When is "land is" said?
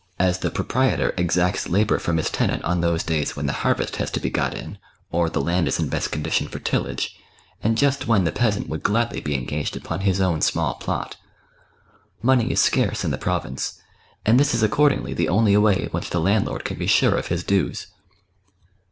5.39-5.77